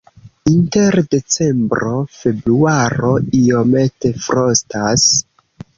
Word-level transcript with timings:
Inter 0.51 0.97
decembro-februaro 1.11 3.13
iomete 3.45 4.15
frostas. 4.27 5.09